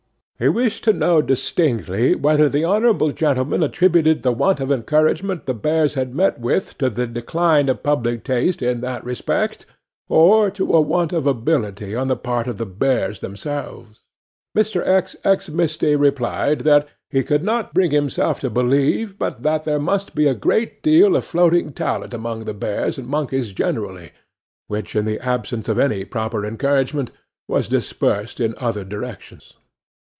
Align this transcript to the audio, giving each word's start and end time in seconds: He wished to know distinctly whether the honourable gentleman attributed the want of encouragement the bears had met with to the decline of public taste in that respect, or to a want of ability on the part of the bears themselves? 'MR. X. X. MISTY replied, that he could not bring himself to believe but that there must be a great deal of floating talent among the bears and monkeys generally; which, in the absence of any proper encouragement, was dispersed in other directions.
He 0.43 0.49
wished 0.49 0.83
to 0.85 0.91
know 0.93 1.21
distinctly 1.21 2.15
whether 2.15 2.49
the 2.49 2.65
honourable 2.65 3.11
gentleman 3.11 3.61
attributed 3.61 4.23
the 4.23 4.31
want 4.31 4.59
of 4.59 4.71
encouragement 4.71 5.45
the 5.45 5.53
bears 5.53 5.93
had 5.93 6.15
met 6.15 6.39
with 6.39 6.79
to 6.79 6.89
the 6.89 7.05
decline 7.05 7.69
of 7.69 7.83
public 7.83 8.23
taste 8.23 8.63
in 8.63 8.81
that 8.81 9.03
respect, 9.03 9.67
or 10.09 10.49
to 10.49 10.73
a 10.73 10.81
want 10.81 11.13
of 11.13 11.27
ability 11.27 11.95
on 11.95 12.07
the 12.07 12.15
part 12.15 12.47
of 12.47 12.57
the 12.57 12.65
bears 12.65 13.19
themselves? 13.19 13.99
'MR. 14.57 14.81
X. 14.83 15.15
X. 15.23 15.47
MISTY 15.47 15.95
replied, 15.95 16.61
that 16.61 16.87
he 17.11 17.21
could 17.21 17.43
not 17.43 17.71
bring 17.75 17.91
himself 17.91 18.39
to 18.39 18.49
believe 18.49 19.19
but 19.19 19.43
that 19.43 19.65
there 19.65 19.77
must 19.77 20.15
be 20.15 20.25
a 20.27 20.33
great 20.33 20.81
deal 20.81 21.15
of 21.15 21.23
floating 21.23 21.71
talent 21.71 22.15
among 22.15 22.45
the 22.45 22.55
bears 22.55 22.97
and 22.97 23.07
monkeys 23.07 23.51
generally; 23.51 24.09
which, 24.65 24.95
in 24.95 25.05
the 25.05 25.19
absence 25.19 25.69
of 25.69 25.77
any 25.77 26.03
proper 26.03 26.43
encouragement, 26.43 27.11
was 27.47 27.67
dispersed 27.67 28.39
in 28.39 28.55
other 28.57 28.83
directions. 28.83 29.53